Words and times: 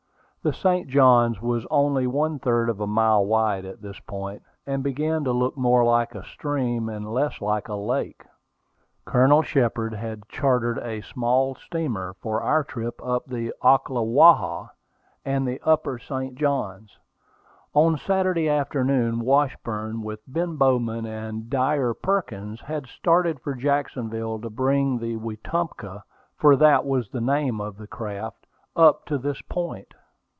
The 0.43 0.53
St. 0.53 0.87
Johns 0.89 1.39
was 1.39 1.67
only 1.69 2.07
one 2.07 2.39
third 2.39 2.67
of 2.69 2.79
a 2.81 2.87
mile 2.87 3.23
wide 3.23 3.63
at 3.63 3.83
this 3.83 3.99
point, 3.99 4.41
and 4.65 4.81
began 4.83 5.23
to 5.23 5.31
look 5.31 5.55
more 5.55 5.83
like 5.83 6.15
a 6.15 6.23
stream 6.25 6.89
and 6.89 7.13
less 7.13 7.39
like 7.41 7.67
a 7.67 7.75
lake. 7.75 8.25
Colonel 9.05 9.43
Shepard 9.43 9.93
had 9.93 10.27
chartered 10.29 10.79
a 10.79 11.01
small 11.01 11.53
steamer 11.53 12.15
for 12.23 12.41
our 12.41 12.63
trip 12.63 12.99
up 13.05 13.27
the 13.27 13.53
Ocklawaha 13.61 14.71
and 15.23 15.47
the 15.47 15.61
upper 15.63 15.99
St. 15.99 16.33
Johns. 16.33 16.97
On 17.75 17.95
Saturday 17.95 18.49
afternoon, 18.49 19.19
Washburn, 19.19 20.01
with 20.01 20.21
Ben 20.25 20.55
Bowman 20.55 21.05
and 21.05 21.51
Dyer 21.51 21.93
Perkins, 21.93 22.61
had 22.61 22.87
started 22.87 23.39
for 23.41 23.53
Jacksonville 23.53 24.39
to 24.41 24.49
bring 24.49 24.97
the 24.97 25.17
Wetumpka, 25.17 26.01
for 26.35 26.55
that 26.55 26.83
was 26.83 27.09
the 27.11 27.21
name 27.21 27.61
of 27.61 27.77
the 27.77 27.85
craft, 27.85 28.47
up 28.75 29.05
to 29.05 29.19
this 29.19 29.39
point. 29.43 29.93